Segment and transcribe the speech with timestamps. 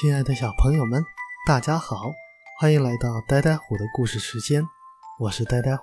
[0.00, 1.04] 亲爱的小朋友们，
[1.44, 2.12] 大家好，
[2.60, 4.62] 欢迎来到呆呆虎的故事时间，
[5.18, 5.82] 我是呆呆虎。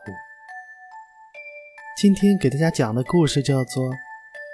[1.98, 3.84] 今天给大家讲的故事叫做《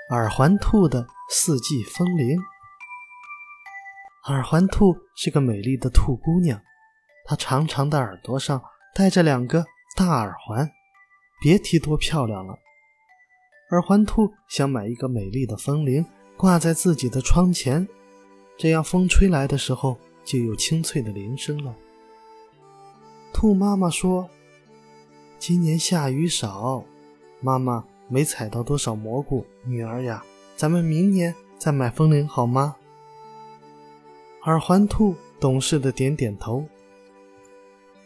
[0.09, 2.39] 耳环兔的四季风铃》。
[4.33, 6.59] 耳环兔是个美丽的兔姑娘，
[7.25, 8.59] 她长长的耳朵上
[8.95, 9.63] 戴着两个
[9.95, 10.67] 大耳环，
[11.39, 12.57] 别提多漂亮了。
[13.69, 16.03] 耳环兔想买一个美丽的风铃，
[16.35, 17.87] 挂在自己的窗前。
[18.61, 21.75] 这样，风吹来的时候就有清脆的铃声了。
[23.33, 24.29] 兔妈妈说
[25.39, 26.85] ：“今年下雨少，
[27.39, 29.43] 妈妈没采到多少蘑菇。
[29.65, 30.23] 女儿呀，
[30.55, 32.75] 咱们明年再买风铃好吗？”
[34.45, 36.63] 耳环兔懂事的点点头。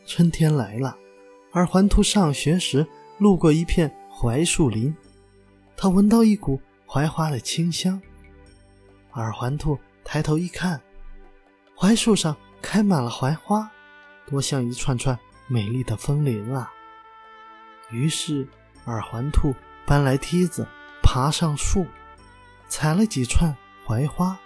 [0.05, 0.95] 春天来了，
[1.51, 2.87] 耳环兔上学时
[3.17, 4.95] 路过一片槐树林，
[5.75, 8.01] 它闻到一股槐花的清香。
[9.15, 9.77] 耳环兔。
[10.05, 10.79] 抬头一看，
[11.75, 13.69] 槐树上开满了槐花，
[14.27, 16.71] 多像一串串美丽的风铃啊！
[17.89, 18.47] 于是，
[18.85, 19.53] 耳环兔
[19.85, 20.65] 搬来梯子，
[21.01, 21.87] 爬上树，
[22.69, 23.53] 采了几串
[23.87, 24.39] 槐花，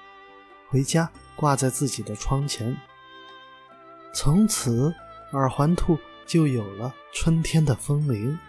[0.70, 2.76] 回家挂在自己的窗前。
[4.14, 4.96] 从此，
[5.34, 8.40] 耳环兔就有了春天的风铃。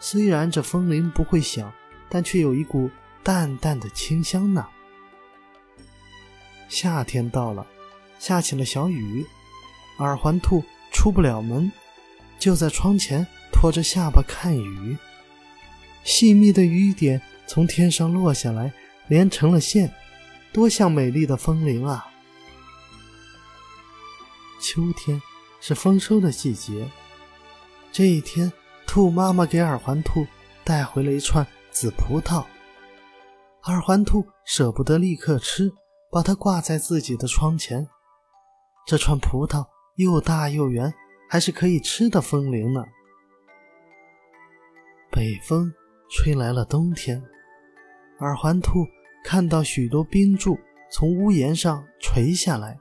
[0.00, 1.72] 虽然这风铃不会响，
[2.08, 2.90] 但却有一股
[3.22, 4.66] 淡淡的清香呢。
[6.70, 7.66] 夏天到了，
[8.20, 9.26] 下起了小雨，
[9.98, 11.70] 耳环兔出不了门，
[12.38, 14.96] 就在窗前托着下巴看雨。
[16.04, 18.72] 细密的雨点从天上落下来，
[19.08, 19.92] 连成了线，
[20.52, 22.06] 多像美丽的风铃啊！
[24.60, 25.20] 秋天
[25.60, 26.88] 是丰收的季节，
[27.90, 28.50] 这一天，
[28.86, 30.24] 兔妈妈给耳环兔
[30.62, 32.44] 带回了一串紫葡萄，
[33.64, 35.72] 耳环兔舍不得立刻吃。
[36.10, 37.86] 把它挂在自己的窗前，
[38.84, 40.92] 这串葡萄又大又圆，
[41.28, 42.84] 还是可以吃的风铃呢。
[45.12, 45.72] 北风
[46.10, 47.22] 吹来了冬天，
[48.18, 48.84] 耳环兔
[49.24, 50.58] 看到许多冰柱
[50.90, 52.76] 从屋檐上垂下来，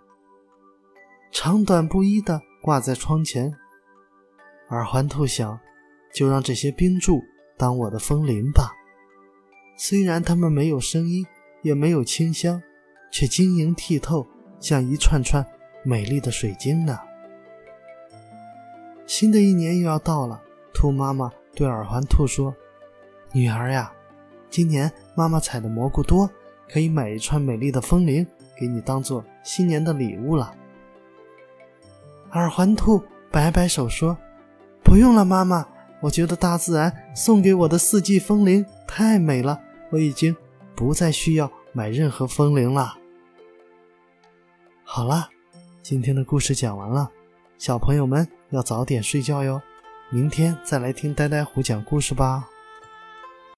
[1.32, 3.54] 长短不一的挂在窗前。
[4.70, 5.60] 耳环兔想，
[6.16, 7.22] 就让这些冰柱
[7.58, 8.72] 当我的风铃吧，
[9.78, 11.24] 虽然它们没有声音，
[11.62, 12.60] 也没有清香。
[13.12, 14.26] 却晶莹剔透，
[14.60, 15.46] 像一串串
[15.84, 17.00] 美丽的水晶呢。
[19.06, 20.42] 新的一年又要到了，
[20.74, 22.56] 兔妈妈对耳环兔说
[23.34, 23.92] ：“女儿呀，
[24.50, 26.30] 今年妈妈采的蘑菇多，
[26.72, 28.26] 可以买一串美丽的风铃
[28.56, 30.54] 给你当做新年的礼物了。”
[32.34, 34.16] 耳环兔摆摆手说
[34.86, 35.68] ：“不用了，妈妈，
[36.02, 39.60] 我觉得大自然送给我的四季风铃太美了，
[39.90, 40.36] 我已经
[40.76, 42.98] 不再需要买任何风铃了。”
[44.92, 45.30] 好啦，
[45.84, 47.12] 今天的故事讲完了，
[47.60, 49.62] 小朋友们要早点睡觉哟，
[50.10, 52.50] 明天再来听呆呆虎讲故事吧。